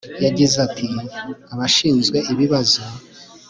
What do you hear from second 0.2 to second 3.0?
yagize ati Abashinzwe ibibazo